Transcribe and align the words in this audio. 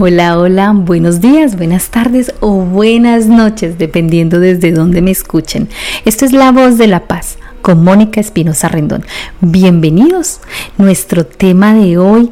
Hola, 0.00 0.38
hola, 0.38 0.70
buenos 0.76 1.20
días, 1.20 1.56
buenas 1.56 1.90
tardes 1.90 2.32
o 2.38 2.52
buenas 2.62 3.26
noches, 3.26 3.78
dependiendo 3.78 4.38
desde 4.38 4.70
dónde 4.70 5.02
me 5.02 5.10
escuchen. 5.10 5.68
Esto 6.04 6.24
es 6.24 6.32
La 6.32 6.52
Voz 6.52 6.78
de 6.78 6.86
la 6.86 7.08
Paz 7.08 7.36
con 7.62 7.82
Mónica 7.82 8.20
Espinosa 8.20 8.68
Rendón. 8.68 9.04
Bienvenidos. 9.40 10.38
Nuestro 10.76 11.26
tema 11.26 11.74
de 11.74 11.98
hoy 11.98 12.28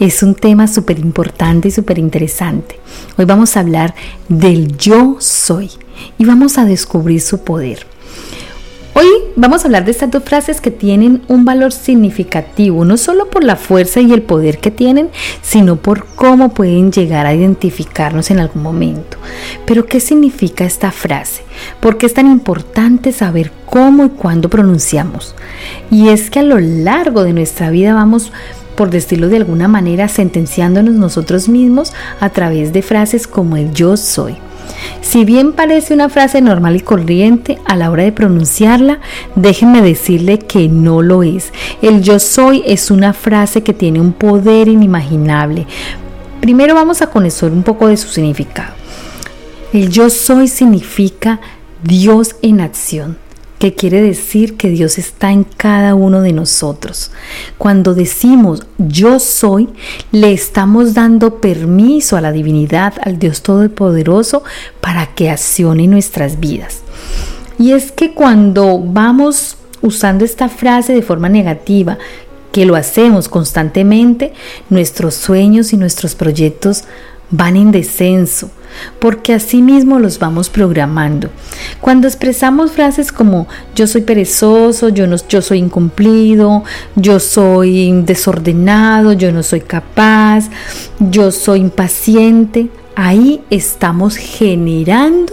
es 0.00 0.22
un 0.22 0.34
tema 0.34 0.68
súper 0.68 0.98
importante 0.98 1.68
y 1.68 1.70
súper 1.70 1.98
interesante. 1.98 2.80
Hoy 3.18 3.26
vamos 3.26 3.58
a 3.58 3.60
hablar 3.60 3.94
del 4.30 4.78
yo 4.78 5.16
soy 5.18 5.70
y 6.16 6.24
vamos 6.24 6.56
a 6.56 6.64
descubrir 6.64 7.20
su 7.20 7.44
poder. 7.44 7.86
Vamos 9.38 9.62
a 9.62 9.68
hablar 9.68 9.84
de 9.84 9.90
estas 9.90 10.10
dos 10.10 10.24
frases 10.24 10.62
que 10.62 10.70
tienen 10.70 11.20
un 11.28 11.44
valor 11.44 11.70
significativo, 11.70 12.86
no 12.86 12.96
solo 12.96 13.28
por 13.28 13.44
la 13.44 13.56
fuerza 13.56 14.00
y 14.00 14.14
el 14.14 14.22
poder 14.22 14.56
que 14.56 14.70
tienen, 14.70 15.10
sino 15.42 15.76
por 15.76 16.06
cómo 16.06 16.54
pueden 16.54 16.90
llegar 16.90 17.26
a 17.26 17.34
identificarnos 17.34 18.30
en 18.30 18.38
algún 18.38 18.62
momento. 18.62 19.18
Pero 19.66 19.84
¿qué 19.84 20.00
significa 20.00 20.64
esta 20.64 20.90
frase? 20.90 21.42
¿Por 21.80 21.98
qué 21.98 22.06
es 22.06 22.14
tan 22.14 22.32
importante 22.32 23.12
saber 23.12 23.52
cómo 23.66 24.06
y 24.06 24.08
cuándo 24.08 24.48
pronunciamos? 24.48 25.34
Y 25.90 26.08
es 26.08 26.30
que 26.30 26.38
a 26.38 26.42
lo 26.42 26.58
largo 26.58 27.22
de 27.22 27.34
nuestra 27.34 27.68
vida 27.68 27.92
vamos 27.92 28.32
por 28.74 28.88
decirlo 28.88 29.28
de 29.28 29.36
alguna 29.36 29.68
manera, 29.68 30.08
sentenciándonos 30.08 30.94
nosotros 30.94 31.48
mismos 31.48 31.92
a 32.20 32.30
través 32.30 32.72
de 32.72 32.82
frases 32.82 33.26
como 33.26 33.56
el 33.56 33.72
yo 33.72 33.98
soy. 33.98 34.36
Si 35.00 35.24
bien 35.24 35.52
parece 35.52 35.94
una 35.94 36.08
frase 36.08 36.40
normal 36.40 36.76
y 36.76 36.80
corriente, 36.80 37.58
a 37.64 37.76
la 37.76 37.90
hora 37.90 38.04
de 38.04 38.12
pronunciarla, 38.12 39.00
déjenme 39.34 39.82
decirle 39.82 40.38
que 40.38 40.68
no 40.68 41.02
lo 41.02 41.22
es. 41.22 41.52
El 41.82 42.02
yo 42.02 42.18
soy 42.18 42.62
es 42.66 42.90
una 42.90 43.12
frase 43.12 43.62
que 43.62 43.74
tiene 43.74 44.00
un 44.00 44.12
poder 44.12 44.68
inimaginable. 44.68 45.66
Primero 46.40 46.74
vamos 46.74 47.02
a 47.02 47.08
conocer 47.08 47.52
un 47.52 47.62
poco 47.62 47.88
de 47.88 47.96
su 47.96 48.08
significado. 48.08 48.74
El 49.72 49.90
yo 49.90 50.10
soy 50.10 50.48
significa 50.48 51.40
Dios 51.82 52.36
en 52.42 52.60
acción 52.60 53.25
que 53.58 53.74
quiere 53.74 54.02
decir 54.02 54.56
que 54.56 54.68
Dios 54.68 54.98
está 54.98 55.32
en 55.32 55.44
cada 55.44 55.94
uno 55.94 56.20
de 56.20 56.32
nosotros. 56.32 57.10
Cuando 57.58 57.94
decimos 57.94 58.66
yo 58.78 59.18
soy, 59.18 59.68
le 60.12 60.32
estamos 60.32 60.94
dando 60.94 61.40
permiso 61.40 62.16
a 62.16 62.20
la 62.20 62.32
divinidad, 62.32 62.94
al 63.02 63.18
Dios 63.18 63.42
Todopoderoso, 63.42 64.42
para 64.80 65.06
que 65.14 65.30
accione 65.30 65.86
nuestras 65.86 66.40
vidas. 66.40 66.80
Y 67.58 67.72
es 67.72 67.92
que 67.92 68.12
cuando 68.12 68.78
vamos 68.78 69.56
usando 69.80 70.24
esta 70.24 70.48
frase 70.48 70.92
de 70.92 71.02
forma 71.02 71.28
negativa, 71.28 71.98
que 72.52 72.66
lo 72.66 72.76
hacemos 72.76 73.28
constantemente, 73.28 74.32
nuestros 74.70 75.14
sueños 75.14 75.72
y 75.72 75.76
nuestros 75.76 76.14
proyectos 76.14 76.84
van 77.30 77.56
en 77.56 77.70
descenso, 77.70 78.50
porque 78.98 79.34
así 79.34 79.62
mismo 79.62 79.98
los 79.98 80.18
vamos 80.18 80.50
programando. 80.50 81.28
Cuando 81.80 82.06
expresamos 82.06 82.72
frases 82.72 83.12
como 83.12 83.46
yo 83.74 83.86
soy 83.86 84.02
perezoso, 84.02 84.88
yo, 84.88 85.06
no, 85.06 85.16
yo 85.28 85.42
soy 85.42 85.58
incumplido, 85.58 86.64
yo 86.94 87.20
soy 87.20 88.02
desordenado, 88.02 89.12
yo 89.12 89.32
no 89.32 89.42
soy 89.42 89.60
capaz, 89.60 90.48
yo 90.98 91.30
soy 91.30 91.60
impaciente, 91.60 92.68
ahí 92.94 93.42
estamos 93.50 94.16
generando 94.16 95.32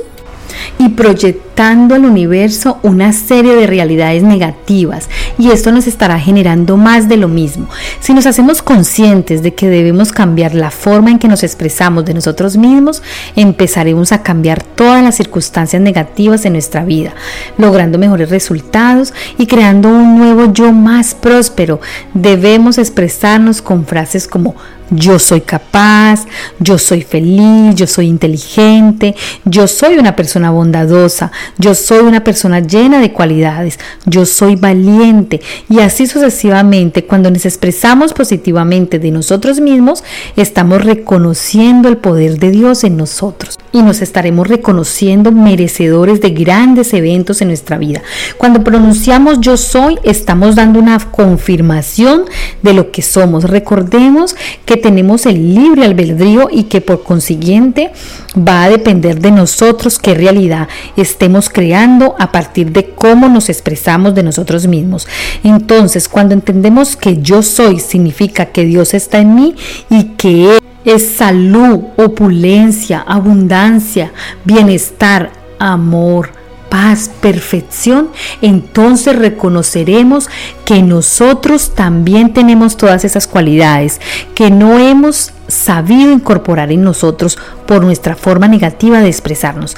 y 0.78 0.90
proyectando 0.90 1.53
al 1.62 2.06
universo 2.06 2.80
una 2.82 3.14
serie 3.14 3.56
de 3.56 3.68
realidades 3.68 4.24
negativas 4.24 5.08
y 5.38 5.52
esto 5.52 5.72
nos 5.72 5.88
estará 5.88 6.20
generando 6.20 6.78
más 6.78 7.08
de 7.08 7.18
lo 7.18 7.28
mismo. 7.28 7.68
Si 8.00 8.14
nos 8.14 8.26
hacemos 8.26 8.62
conscientes 8.62 9.44
de 9.44 9.54
que 9.54 9.70
debemos 9.70 10.12
cambiar 10.12 10.56
la 10.56 10.72
forma 10.72 11.12
en 11.12 11.20
que 11.20 11.28
nos 11.28 11.44
expresamos 11.44 12.06
de 12.06 12.16
nosotros 12.16 12.58
mismos, 12.58 13.04
empezaremos 13.36 14.12
a 14.12 14.24
cambiar 14.24 14.64
todas 14.64 15.04
las 15.04 15.16
circunstancias 15.16 15.82
negativas 15.82 16.46
en 16.46 16.54
nuestra 16.54 16.84
vida, 16.84 17.14
logrando 17.58 18.00
mejores 18.00 18.30
resultados 18.30 19.14
y 19.38 19.46
creando 19.46 19.90
un 19.90 20.18
nuevo 20.18 20.52
yo 20.52 20.72
más 20.72 21.14
próspero. 21.14 21.80
Debemos 22.14 22.78
expresarnos 22.78 23.62
con 23.62 23.86
frases 23.86 24.28
como 24.28 24.56
yo 24.90 25.18
soy 25.20 25.42
capaz, 25.42 26.26
yo 26.60 26.78
soy 26.78 27.02
feliz, 27.02 27.76
yo 27.76 27.88
soy 27.88 28.08
inteligente, 28.08 29.16
yo 29.46 29.68
soy 29.68 29.98
una 29.98 30.16
persona 30.16 30.52
bondadosa, 30.52 31.32
yo 31.58 31.76
soy 31.76 32.00
una 32.00 32.24
persona 32.24 32.60
llena 32.60 33.00
de 33.00 33.12
cualidades, 33.12 33.80
yo 34.06 34.26
soy 34.26 34.56
valiente 34.56 35.42
y 35.70 35.80
así 35.80 36.08
sucesivamente. 36.08 37.06
Cuando 37.06 37.32
nos 37.32 37.46
expresamos 37.46 38.14
positivamente 38.14 39.00
de 39.00 39.12
nosotros 39.12 39.60
mismos, 39.60 40.04
estamos 40.36 40.84
reconociendo 40.84 41.90
el 41.90 41.98
poder 41.98 42.40
de 42.40 42.52
Dios 42.52 42.84
en 42.84 42.98
nosotros 42.98 43.58
y 43.72 43.82
nos 43.82 44.02
estaremos 44.02 44.48
reconociendo 44.48 45.32
merecedores 45.32 46.22
de 46.22 46.30
grandes 46.30 46.94
eventos 46.94 47.42
en 47.42 47.48
nuestra 47.50 47.78
vida. 47.78 48.02
Cuando 48.38 48.64
pronunciamos 48.64 49.42
yo 49.42 49.58
soy, 49.58 49.98
estamos 50.04 50.56
dando 50.56 50.80
una 50.80 51.00
confirmación 51.00 52.26
de 52.62 52.74
lo 52.74 52.92
que 52.92 53.02
somos. 53.02 53.46
Recordemos 53.46 54.36
que 54.66 54.78
tenemos 54.78 55.26
el 55.26 55.56
libre 55.56 55.86
albedrío 55.86 56.50
y 56.52 56.64
que 56.66 56.82
por 56.82 57.04
consiguiente 57.04 57.92
va 58.38 58.64
a 58.64 58.70
depender 58.70 59.20
de 59.20 59.32
nosotros 59.32 60.00
qué 60.00 60.14
realidad 60.14 60.68
estemos 60.96 61.33
creando 61.50 62.16
a 62.20 62.32
partir 62.32 62.72
de 62.72 62.92
cómo 62.92 63.28
nos 63.30 63.50
expresamos 63.50 64.16
de 64.16 64.24
nosotros 64.24 64.68
mismos. 64.68 65.08
Entonces, 65.44 66.08
cuando 66.08 66.34
entendemos 66.34 66.96
que 66.96 67.22
yo 67.22 67.44
soy, 67.44 67.80
significa 67.80 68.48
que 68.48 68.66
Dios 68.66 68.94
está 68.94 69.20
en 69.20 69.36
mí 69.36 69.56
y 69.90 70.04
que 70.16 70.58
es 70.86 71.16
salud, 71.16 71.80
opulencia, 71.98 73.04
abundancia, 73.08 74.12
bienestar, 74.44 75.32
amor, 75.60 76.30
paz, 76.74 77.12
perfección, 77.22 78.10
entonces 78.42 79.16
reconoceremos 79.16 80.28
que 80.66 80.82
nosotros 80.82 81.76
también 81.76 82.34
tenemos 82.34 82.78
todas 82.78 83.06
esas 83.06 83.28
cualidades 83.28 84.02
que 84.34 84.50
no 84.50 84.80
hemos 84.80 85.34
sabido 85.48 86.12
incorporar 86.12 86.72
en 86.72 86.84
nosotros 86.84 87.38
por 87.68 87.84
nuestra 87.84 88.16
forma 88.16 88.48
negativa 88.48 89.02
de 89.02 89.08
expresarnos. 89.08 89.78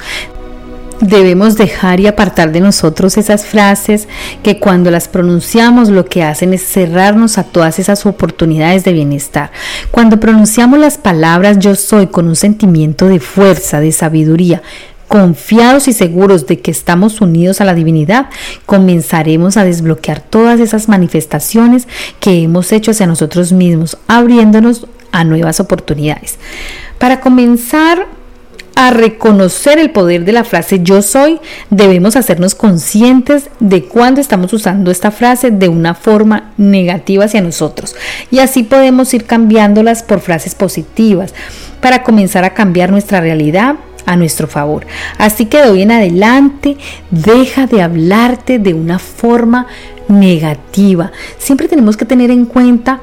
Debemos 1.00 1.56
dejar 1.56 2.00
y 2.00 2.06
apartar 2.06 2.52
de 2.52 2.60
nosotros 2.60 3.18
esas 3.18 3.44
frases 3.44 4.08
que 4.42 4.58
cuando 4.58 4.90
las 4.90 5.08
pronunciamos 5.08 5.90
lo 5.90 6.06
que 6.06 6.22
hacen 6.22 6.54
es 6.54 6.62
cerrarnos 6.62 7.36
a 7.36 7.44
todas 7.44 7.78
esas 7.78 8.06
oportunidades 8.06 8.82
de 8.84 8.94
bienestar. 8.94 9.50
Cuando 9.90 10.18
pronunciamos 10.18 10.78
las 10.78 10.96
palabras 10.96 11.58
yo 11.58 11.74
soy 11.74 12.06
con 12.06 12.28
un 12.28 12.36
sentimiento 12.36 13.08
de 13.08 13.20
fuerza, 13.20 13.80
de 13.80 13.92
sabiduría, 13.92 14.62
confiados 15.06 15.86
y 15.86 15.92
seguros 15.92 16.46
de 16.46 16.60
que 16.60 16.70
estamos 16.70 17.20
unidos 17.20 17.60
a 17.60 17.66
la 17.66 17.74
divinidad, 17.74 18.28
comenzaremos 18.64 19.58
a 19.58 19.64
desbloquear 19.64 20.20
todas 20.20 20.60
esas 20.60 20.88
manifestaciones 20.88 21.86
que 22.20 22.42
hemos 22.42 22.72
hecho 22.72 22.90
hacia 22.90 23.06
nosotros 23.06 23.52
mismos, 23.52 23.98
abriéndonos 24.08 24.86
a 25.12 25.24
nuevas 25.24 25.60
oportunidades. 25.60 26.38
Para 26.98 27.20
comenzar 27.20 28.06
a 28.76 28.90
reconocer 28.90 29.78
el 29.78 29.90
poder 29.90 30.26
de 30.26 30.32
la 30.32 30.44
frase 30.44 30.80
yo 30.82 31.00
soy, 31.00 31.40
debemos 31.70 32.14
hacernos 32.14 32.54
conscientes 32.54 33.48
de 33.58 33.84
cuando 33.84 34.20
estamos 34.20 34.52
usando 34.52 34.90
esta 34.90 35.10
frase 35.10 35.50
de 35.50 35.68
una 35.68 35.94
forma 35.94 36.52
negativa 36.58 37.24
hacia 37.24 37.40
nosotros. 37.40 37.96
Y 38.30 38.38
así 38.38 38.62
podemos 38.62 39.12
ir 39.14 39.24
cambiándolas 39.24 40.02
por 40.02 40.20
frases 40.20 40.54
positivas 40.54 41.34
para 41.80 42.02
comenzar 42.02 42.44
a 42.44 42.52
cambiar 42.52 42.90
nuestra 42.90 43.20
realidad 43.20 43.76
a 44.04 44.14
nuestro 44.16 44.46
favor. 44.46 44.86
Así 45.16 45.46
que 45.46 45.62
de 45.62 45.70
hoy 45.70 45.82
en 45.82 45.92
adelante, 45.92 46.76
deja 47.10 47.66
de 47.66 47.80
hablarte 47.80 48.58
de 48.58 48.74
una 48.74 48.98
forma 48.98 49.68
negativa. 50.06 51.12
Siempre 51.38 51.66
tenemos 51.66 51.96
que 51.96 52.04
tener 52.04 52.30
en 52.30 52.44
cuenta 52.44 53.00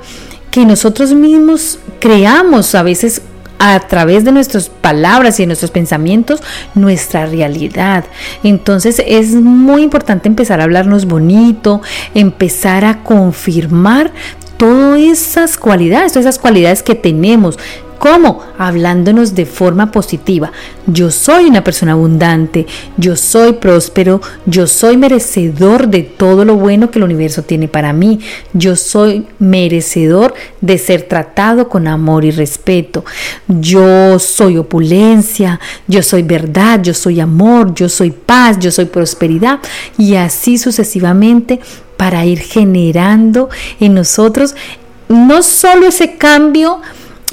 que 0.51 0.67
nosotros 0.67 1.13
mismos 1.13 1.79
creamos 2.00 2.75
a 2.75 2.83
veces 2.83 3.23
a 3.66 3.79
través 3.79 4.25
de 4.25 4.33
nuestras 4.33 4.68
palabras 4.68 5.39
y 5.39 5.44
de 5.44 5.48
nuestros 5.48 5.71
pensamientos 5.71 6.42
nuestra 6.75 7.25
realidad. 7.27 8.04
Entonces 8.44 9.01
es 9.07 9.30
muy 9.36 9.83
importante 9.83 10.27
empezar 10.27 10.60
a 10.60 10.65
hablarnos 10.65 11.06
bonito, 11.06 11.81
empezar 12.13 12.83
a 12.83 13.04
confirmar 13.04 14.12
todas 14.57 15.00
esas 15.00 15.57
cualidades, 15.57 16.12
todas 16.12 16.25
esas 16.25 16.39
cualidades 16.39 16.83
que 16.83 16.94
tenemos, 16.94 17.57
¿Cómo? 18.03 18.44
Hablándonos 18.57 19.33
de 19.33 19.45
forma 19.45 19.89
positiva. 19.89 20.51
Yo 20.88 21.09
soy 21.09 21.45
una 21.45 21.63
persona 21.63 21.94
abundante, 21.94 22.67
yo 22.97 23.15
soy 23.15 23.53
próspero, 23.53 24.19
yo 24.45 24.67
soy 24.67 24.97
merecedor 24.97 25.88
de 25.88 26.03
todo 26.03 26.44
lo 26.44 26.57
bueno 26.57 26.91
que 26.91 27.00
el 27.00 27.05
universo 27.05 27.44
tiene 27.44 27.69
para 27.69 27.94
mí, 27.94 28.19
yo 28.51 28.75
soy 28.75 29.25
merecedor 29.39 30.33
de 30.59 30.77
ser 30.79 31.03
tratado 31.03 31.69
con 31.69 31.88
amor 31.88 32.25
y 32.25 32.31
respeto, 32.31 33.05
yo 33.47 34.19
soy 34.19 34.57
opulencia, 34.57 35.61
yo 35.88 36.03
soy 36.03 36.23
verdad, 36.23 36.81
yo 36.81 36.94
soy 36.94 37.21
amor, 37.21 37.73
yo 37.73 37.88
soy 37.88 38.11
paz, 38.11 38.59
yo 38.59 38.69
soy 38.69 38.83
prosperidad 38.83 39.61
y 39.97 40.15
así 40.15 40.57
sucesivamente 40.57 41.61
para 41.95 42.25
ir 42.25 42.39
generando 42.39 43.47
en 43.79 43.94
nosotros 43.94 44.55
no 45.07 45.44
solo 45.44 45.88
ese 45.88 46.17
cambio, 46.17 46.81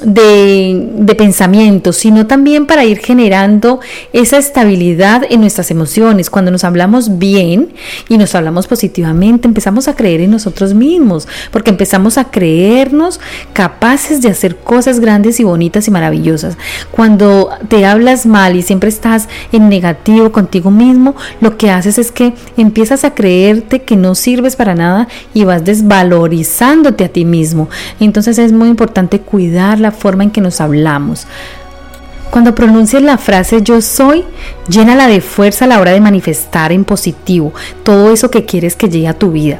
de, 0.04 1.14
pensamientos, 1.16 1.96
sino 1.96 2.26
también 2.26 2.66
para 2.66 2.84
ir 2.84 2.98
generando 2.98 3.80
esa 4.12 4.38
estabilidad 4.38 5.22
en 5.28 5.40
nuestras 5.40 5.70
emociones. 5.70 6.30
Cuando 6.30 6.50
nos 6.50 6.64
hablamos 6.64 7.18
bien 7.18 7.72
y 8.08 8.16
nos 8.16 8.34
hablamos 8.34 8.66
positivamente, 8.66 9.48
empezamos 9.48 9.88
a 9.88 9.96
creer 9.96 10.22
en 10.22 10.30
nosotros 10.30 10.72
mismos, 10.72 11.28
porque 11.50 11.70
empezamos 11.70 12.16
a 12.16 12.30
creernos 12.30 13.20
capaces 13.52 14.22
de 14.22 14.30
hacer 14.30 14.56
cosas 14.56 15.00
grandes 15.00 15.40
y 15.40 15.44
bonitas 15.44 15.88
y 15.88 15.90
maravillosas. 15.90 16.56
Cuando 16.90 17.50
te 17.68 17.84
hablas 17.84 18.24
mal 18.24 18.56
y 18.56 18.62
siempre 18.62 18.88
estás 18.88 19.28
en 19.52 19.68
negativo 19.68 20.32
contigo 20.32 20.70
mismo, 20.70 21.14
lo 21.40 21.56
que 21.56 21.70
haces 21.70 21.98
es 21.98 22.12
que 22.12 22.32
empiezas 22.56 23.04
a 23.04 23.14
creerte 23.14 23.82
que 23.82 23.96
no 23.96 24.14
sirves 24.14 24.56
para 24.56 24.74
nada 24.74 25.08
y 25.34 25.44
vas 25.44 25.64
desvalorizándote 25.64 27.04
a 27.04 27.08
ti 27.08 27.24
mismo. 27.24 27.68
Entonces 27.98 28.38
es 28.38 28.52
muy 28.52 28.68
importante 28.68 29.20
cuidar 29.20 29.80
la 29.80 29.89
forma 29.90 30.24
en 30.24 30.30
que 30.30 30.40
nos 30.40 30.60
hablamos. 30.60 31.26
Cuando 32.30 32.54
pronuncies 32.54 33.02
la 33.02 33.18
frase 33.18 33.62
yo 33.62 33.80
soy, 33.80 34.24
llénala 34.68 35.08
de 35.08 35.20
fuerza 35.20 35.64
a 35.64 35.68
la 35.68 35.80
hora 35.80 35.90
de 35.90 36.00
manifestar 36.00 36.70
en 36.70 36.84
positivo 36.84 37.52
todo 37.82 38.12
eso 38.12 38.30
que 38.30 38.44
quieres 38.44 38.76
que 38.76 38.88
llegue 38.88 39.08
a 39.08 39.18
tu 39.18 39.32
vida. 39.32 39.58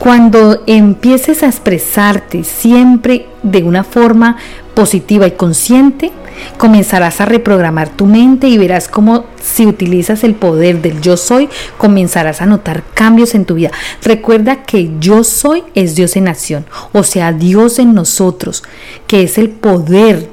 Cuando 0.00 0.62
empieces 0.66 1.42
a 1.42 1.46
expresarte 1.46 2.42
siempre 2.42 3.26
de 3.44 3.62
una 3.62 3.84
forma 3.84 4.38
positiva 4.80 5.26
y 5.26 5.32
consciente, 5.32 6.10
comenzarás 6.56 7.20
a 7.20 7.26
reprogramar 7.26 7.90
tu 7.90 8.06
mente 8.06 8.48
y 8.48 8.56
verás 8.56 8.88
cómo 8.88 9.26
si 9.42 9.66
utilizas 9.66 10.24
el 10.24 10.34
poder 10.34 10.80
del 10.80 11.02
yo 11.02 11.18
soy, 11.18 11.50
comenzarás 11.76 12.40
a 12.40 12.46
notar 12.46 12.82
cambios 12.94 13.34
en 13.34 13.44
tu 13.44 13.56
vida. 13.56 13.70
Recuerda 14.02 14.62
que 14.62 14.90
yo 14.98 15.22
soy 15.22 15.64
es 15.74 15.96
Dios 15.96 16.16
en 16.16 16.28
acción, 16.28 16.64
o 16.92 17.02
sea, 17.02 17.34
Dios 17.34 17.78
en 17.78 17.92
nosotros, 17.92 18.62
que 19.06 19.22
es 19.22 19.36
el 19.36 19.50
poder 19.50 20.30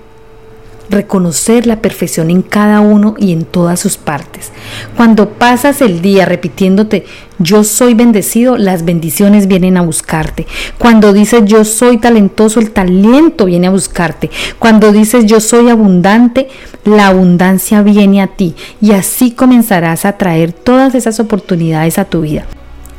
reconocer 0.90 1.68
la 1.68 1.82
perfección 1.82 2.30
en 2.30 2.42
cada 2.42 2.82
uno 2.82 3.16
y 3.18 3.32
en 3.32 3.44
todas 3.46 3.80
sus 3.80 3.98
partes. 3.98 4.52
Cuando 4.96 5.30
pasas 5.30 5.82
el 5.82 6.02
día 6.02 6.26
repitiéndote 6.26 7.06
yo 7.40 7.64
soy 7.64 7.94
bendecido, 7.94 8.58
las 8.58 8.84
bendiciones 8.84 9.48
vienen 9.48 9.78
a 9.78 9.82
buscarte. 9.82 10.48
Cuando 10.80 11.14
dices 11.14 11.44
yo 11.46 11.66
soy 11.66 11.98
talentoso, 11.98 12.60
el 12.60 12.72
talento 12.72 13.46
viene 13.46 13.68
a 13.68 13.72
buscarte. 13.72 14.32
Cuando 14.58 14.92
dices 14.92 15.26
yo 15.26 15.40
soy 15.40 15.70
abundante, 15.70 16.48
la 16.84 17.08
abundancia 17.08 17.84
viene 17.84 18.22
a 18.22 18.28
ti 18.28 18.56
y 18.82 18.94
así 18.94 19.32
comenzarás 19.32 20.06
a 20.06 20.18
traer 20.18 20.52
todas 20.52 20.96
esas 20.96 21.20
oportunidades 21.20 22.00
a 22.00 22.06
tu 22.06 22.22
vida 22.22 22.46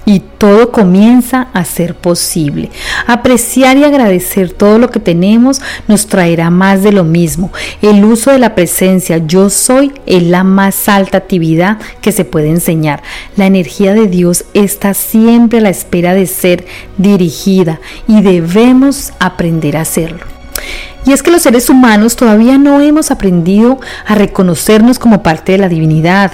y 0.09 0.21
todo 0.21 0.73
comienza 0.73 1.49
a 1.53 1.67
ser 1.67 1.95
posible. 1.95 2.71
Apreciar 3.07 3.77
y 3.77 3.85
agradecer 3.85 4.51
todo 4.51 4.79
lo 4.79 4.91
que 4.91 5.01
tenemos 5.01 5.61
nos 5.87 6.07
traerá 6.07 6.49
más 6.49 6.83
de 6.83 6.93
lo 6.93 7.05
mismo. 7.05 7.53
El 7.83 8.03
uso 8.07 8.31
de 8.31 8.39
la 8.39 8.55
presencia 8.55 9.19
yo 9.19 9.51
soy 9.51 9.93
es 10.07 10.23
la 10.23 10.45
más 10.45 10.89
alta 10.89 11.19
actividad 11.19 11.77
que 12.01 12.13
se 12.13 12.25
puede 12.25 12.49
enseñar. 12.49 13.03
La 13.37 13.45
energía 13.45 13.93
de 13.93 14.07
Dios 14.07 14.47
está 14.55 14.95
siempre 14.95 15.59
a 15.59 15.63
la 15.63 15.69
espera 15.69 16.15
de 16.15 16.27
ser 16.27 16.65
dirigida 16.97 17.79
y 18.07 18.23
debemos 18.23 19.13
aprender 19.21 19.77
a 19.77 19.83
hacerlo. 19.83 20.38
Y 21.07 21.13
es 21.13 21.23
que 21.23 21.31
los 21.31 21.43
seres 21.43 21.71
humanos 21.71 22.17
todavía 22.17 22.59
no 22.59 22.81
hemos 22.81 23.11
aprendido 23.11 23.81
a 24.07 24.15
reconocernos 24.15 24.99
como 24.99 25.23
parte 25.23 25.53
de 25.53 25.59
la 25.59 25.69
divinidad 25.69 26.33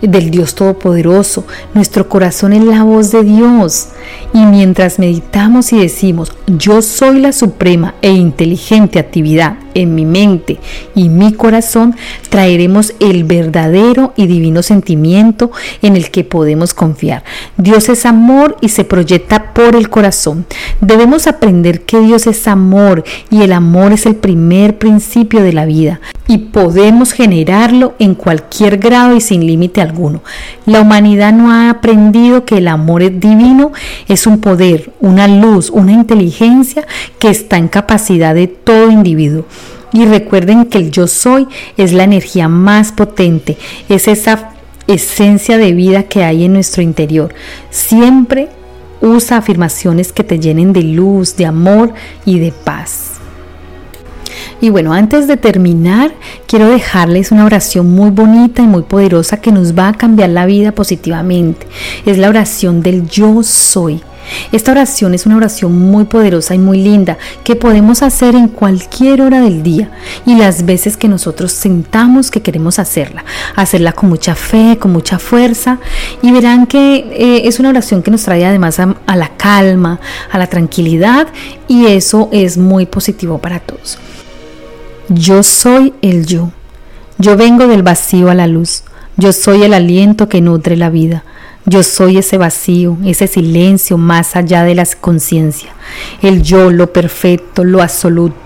del 0.00 0.30
Dios 0.30 0.54
Todopoderoso. 0.54 1.46
Nuestro 1.74 2.08
corazón 2.08 2.52
es 2.52 2.64
la 2.64 2.82
voz 2.82 3.12
de 3.12 3.22
Dios. 3.22 3.88
Y 4.32 4.44
mientras 4.44 4.98
meditamos 4.98 5.72
y 5.72 5.78
decimos, 5.78 6.32
yo 6.46 6.82
soy 6.82 7.20
la 7.20 7.32
suprema 7.32 7.94
e 8.02 8.12
inteligente 8.12 8.98
actividad 8.98 9.56
en 9.74 9.94
mi 9.94 10.04
mente 10.04 10.58
y 10.94 11.08
mi 11.08 11.32
corazón, 11.32 11.94
traeremos 12.30 12.94
el 12.98 13.24
verdadero 13.24 14.12
y 14.16 14.26
divino 14.26 14.62
sentimiento 14.62 15.50
en 15.82 15.96
el 15.96 16.10
que 16.10 16.24
podemos 16.24 16.74
confiar. 16.74 17.24
Dios 17.56 17.88
es 17.88 18.06
amor 18.06 18.56
y 18.60 18.70
se 18.70 18.84
proyecta 18.84 19.52
por 19.52 19.76
el 19.76 19.90
corazón. 19.90 20.46
Debemos 20.80 21.26
aprender 21.26 21.82
que 21.82 22.00
Dios 22.00 22.26
es 22.26 22.48
amor 22.48 23.04
y 23.30 23.42
el 23.42 23.52
amor 23.52 23.92
es 23.92 24.06
el 24.06 24.16
primer 24.16 24.78
principio 24.78 25.42
de 25.42 25.52
la 25.52 25.66
vida 25.66 26.00
y 26.28 26.38
podemos 26.38 27.12
generarlo 27.12 27.94
en 27.98 28.14
cualquier 28.14 28.78
grado 28.78 29.14
y 29.14 29.20
sin 29.20 29.46
límite 29.46 29.80
alguno. 29.80 30.22
La 30.64 30.80
humanidad 30.80 31.32
no 31.32 31.52
ha 31.52 31.70
aprendido 31.70 32.44
que 32.44 32.58
el 32.58 32.68
amor 32.68 33.02
es 33.02 33.20
divino, 33.20 33.72
es 34.08 34.26
un 34.26 34.40
poder, 34.40 34.92
una 35.00 35.28
luz, 35.28 35.70
una 35.70 35.92
inteligencia 35.92 36.86
que 37.18 37.28
está 37.28 37.56
en 37.56 37.68
capacidad 37.68 38.34
de 38.34 38.46
todo 38.46 38.90
individuo. 38.90 39.44
Y 39.92 40.04
recuerden 40.04 40.66
que 40.66 40.78
el 40.78 40.90
yo 40.90 41.06
soy 41.06 41.46
es 41.76 41.92
la 41.92 42.04
energía 42.04 42.48
más 42.48 42.92
potente, 42.92 43.56
es 43.88 44.08
esa 44.08 44.50
esencia 44.86 45.58
de 45.58 45.72
vida 45.72 46.04
que 46.04 46.24
hay 46.24 46.44
en 46.44 46.52
nuestro 46.52 46.82
interior. 46.82 47.34
Siempre 47.70 48.48
usa 49.00 49.38
afirmaciones 49.38 50.12
que 50.12 50.24
te 50.24 50.38
llenen 50.38 50.72
de 50.72 50.82
luz, 50.82 51.36
de 51.36 51.46
amor 51.46 51.92
y 52.24 52.38
de 52.38 52.52
paz. 52.52 53.15
Y 54.60 54.70
bueno, 54.70 54.92
antes 54.92 55.28
de 55.28 55.36
terminar, 55.36 56.12
quiero 56.46 56.68
dejarles 56.68 57.30
una 57.30 57.44
oración 57.44 57.90
muy 57.90 58.10
bonita 58.10 58.62
y 58.62 58.66
muy 58.66 58.82
poderosa 58.82 59.40
que 59.40 59.52
nos 59.52 59.76
va 59.76 59.88
a 59.88 59.94
cambiar 59.94 60.30
la 60.30 60.46
vida 60.46 60.72
positivamente. 60.72 61.66
Es 62.06 62.16
la 62.16 62.28
oración 62.28 62.82
del 62.82 63.06
yo 63.06 63.42
soy. 63.42 64.02
Esta 64.52 64.72
oración 64.72 65.14
es 65.14 65.26
una 65.26 65.36
oración 65.36 65.78
muy 65.78 66.04
poderosa 66.04 66.54
y 66.54 66.58
muy 66.58 66.82
linda 66.82 67.18
que 67.44 67.54
podemos 67.54 68.02
hacer 68.02 68.34
en 68.34 68.48
cualquier 68.48 69.22
hora 69.22 69.40
del 69.40 69.62
día 69.62 69.90
y 70.24 70.36
las 70.36 70.64
veces 70.64 70.96
que 70.96 71.08
nosotros 71.08 71.52
sentamos 71.52 72.30
que 72.30 72.42
queremos 72.42 72.78
hacerla. 72.78 73.24
Hacerla 73.54 73.92
con 73.92 74.08
mucha 74.08 74.34
fe, 74.34 74.78
con 74.80 74.92
mucha 74.92 75.18
fuerza 75.18 75.78
y 76.22 76.32
verán 76.32 76.66
que 76.66 76.96
eh, 76.96 77.42
es 77.46 77.60
una 77.60 77.68
oración 77.68 78.02
que 78.02 78.10
nos 78.10 78.22
trae 78.22 78.44
además 78.44 78.80
a 78.80 79.16
la 79.16 79.36
calma, 79.36 80.00
a 80.30 80.38
la 80.38 80.46
tranquilidad 80.48 81.28
y 81.68 81.86
eso 81.86 82.28
es 82.32 82.58
muy 82.58 82.86
positivo 82.86 83.38
para 83.38 83.60
todos. 83.60 83.98
Yo 85.08 85.44
soy 85.44 85.94
el 86.02 86.26
yo. 86.26 86.50
Yo 87.18 87.36
vengo 87.36 87.68
del 87.68 87.84
vacío 87.84 88.28
a 88.28 88.34
la 88.34 88.48
luz. 88.48 88.82
Yo 89.16 89.32
soy 89.32 89.62
el 89.62 89.72
aliento 89.72 90.28
que 90.28 90.40
nutre 90.40 90.76
la 90.76 90.90
vida. 90.90 91.24
Yo 91.64 91.82
soy 91.82 92.18
ese 92.18 92.38
vacío, 92.38 92.96
ese 93.04 93.28
silencio 93.28 93.98
más 93.98 94.34
allá 94.34 94.64
de 94.64 94.74
la 94.74 94.86
conciencia. 95.00 95.70
El 96.22 96.42
yo, 96.42 96.70
lo 96.72 96.92
perfecto, 96.92 97.62
lo 97.62 97.82
absoluto. 97.82 98.45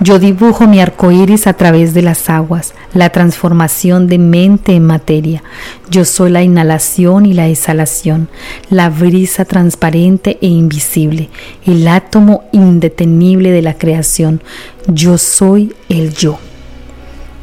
Yo 0.00 0.20
dibujo 0.20 0.68
mi 0.68 0.80
arco 0.80 1.10
iris 1.10 1.48
a 1.48 1.54
través 1.54 1.92
de 1.92 2.02
las 2.02 2.30
aguas, 2.30 2.72
la 2.94 3.10
transformación 3.10 4.06
de 4.06 4.18
mente 4.18 4.76
en 4.76 4.86
materia. 4.86 5.42
Yo 5.90 6.04
soy 6.04 6.30
la 6.30 6.44
inhalación 6.44 7.26
y 7.26 7.34
la 7.34 7.48
exhalación, 7.48 8.28
la 8.70 8.90
brisa 8.90 9.44
transparente 9.44 10.38
e 10.40 10.46
invisible, 10.46 11.30
el 11.66 11.88
átomo 11.88 12.44
indetenible 12.52 13.50
de 13.50 13.62
la 13.62 13.74
creación. 13.74 14.40
Yo 14.86 15.18
soy 15.18 15.74
el 15.88 16.14
yo. 16.14 16.38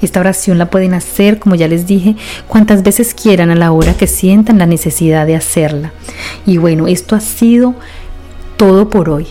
Esta 0.02 0.22
oración 0.22 0.58
la 0.58 0.70
pueden 0.70 0.94
hacer, 0.94 1.40
como 1.40 1.56
ya 1.56 1.68
les 1.68 1.88
dije, 1.88 2.16
cuantas 2.48 2.84
veces 2.84 3.14
quieran 3.14 3.50
a 3.50 3.56
la 3.56 3.74
hora 3.74 3.96
que 3.96 4.08
sientan 4.08 4.60
la 4.60 4.66
necesidad 4.66 5.26
de 5.26 5.36
hacerla. 5.36 5.92
Y 6.46 6.56
bueno, 6.56 6.88
esto 6.88 7.18
ha 7.18 7.22
sido 7.22 7.76
todo 8.56 8.90
por 8.90 9.10
hoy. 9.10 9.28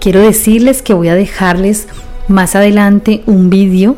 Quiero 0.00 0.20
decirles 0.20 0.82
que 0.82 0.92
voy 0.92 1.08
a 1.08 1.14
dejarles 1.14 1.88
más 2.28 2.54
adelante 2.54 3.22
un 3.26 3.50
vídeo 3.50 3.96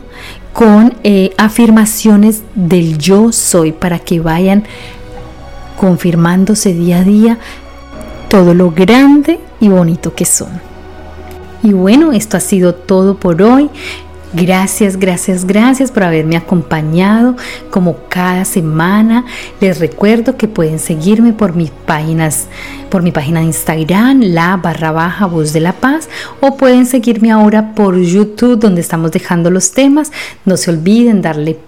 con 0.53 0.95
eh, 1.05 1.33
afirmaciones 1.37 2.43
del 2.55 2.99
yo 2.99 3.33
soy 3.33 3.73
para 3.73 3.99
que 3.99 4.21
vayan 4.21 4.65
confirmándose 5.77 6.75
día 6.75 6.99
a 6.99 7.05
día 7.05 7.39
todo 8.29 8.55
lo 8.55 8.71
grande 8.71 9.41
y 9.61 9.69
bonito 9.69 10.15
que 10.15 10.25
son. 10.25 10.61
Y 11.63 11.73
bueno, 11.73 12.13
esto 12.13 12.37
ha 12.37 12.41
sido 12.41 12.75
todo 12.75 13.17
por 13.17 13.43
hoy. 13.43 13.69
Gracias, 14.33 14.97
gracias, 14.97 15.45
gracias 15.45 15.91
por 15.91 16.05
haberme 16.05 16.37
acompañado 16.37 17.35
como 17.71 17.97
cada 18.09 18.45
semana. 18.45 19.25
Les 19.61 19.81
recuerdo 19.81 20.37
que 20.37 20.47
pueden 20.47 20.79
seguirme 20.79 21.33
por 21.33 21.57
mis 21.57 21.71
páginas, 21.71 22.47
por 22.91 23.03
mi 23.03 23.11
página 23.11 23.41
de 23.41 23.47
Instagram, 23.47 24.21
la 24.23 24.57
barra 24.57 24.93
baja 24.93 25.27
voz 25.27 25.53
de 25.53 25.59
la 25.59 25.73
paz, 25.73 26.09
o 26.41 26.57
pueden 26.57 26.87
seguirme 26.87 27.33
ahora 27.33 27.75
por 27.75 27.99
YouTube 27.99 28.61
donde 28.61 28.83
estamos 28.83 29.11
dejando 29.11 29.51
los 29.51 29.73
temas. 29.73 30.13
No 30.45 30.57
se 30.57 30.71
olviden 30.71 31.23
darle 31.23 31.59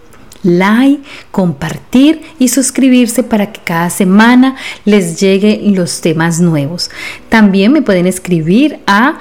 like, 0.44 1.02
compartir 1.30 2.22
y 2.38 2.48
suscribirse 2.48 3.22
para 3.22 3.52
que 3.52 3.60
cada 3.62 3.90
semana 3.90 4.56
les 4.84 5.20
lleguen 5.20 5.74
los 5.74 6.00
temas 6.00 6.40
nuevos. 6.40 6.90
También 7.28 7.72
me 7.72 7.82
pueden 7.82 8.06
escribir 8.06 8.80
a 8.86 9.18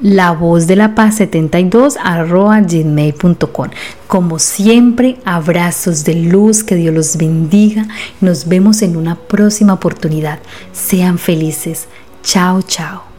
la 0.00 0.32
voz 0.32 0.66
de 0.66 0.76
la 0.76 0.94
paz 0.94 1.16
72 1.16 1.96
arroba 2.02 2.60
gmail.com. 2.60 3.70
Como 4.06 4.38
siempre, 4.38 5.18
abrazos 5.24 6.04
de 6.04 6.14
luz, 6.14 6.64
que 6.64 6.74
Dios 6.74 6.94
los 6.94 7.16
bendiga. 7.16 7.86
Nos 8.20 8.48
vemos 8.48 8.82
en 8.82 8.96
una 8.96 9.14
próxima 9.16 9.72
oportunidad. 9.72 10.38
Sean 10.72 11.18
felices. 11.18 11.88
Chao, 12.22 12.62
chao. 12.62 13.13